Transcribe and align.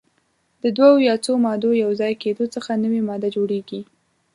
د 0.63 0.65
دوه 0.77 1.01
یا 1.07 1.15
څو 1.25 1.33
مادو 1.43 1.69
یو 1.83 1.91
ځای 1.99 2.13
کیدو 2.23 2.43
څخه 2.55 2.71
نوې 2.83 3.01
ماده 3.09 3.29
جوړیږي. 3.35 3.81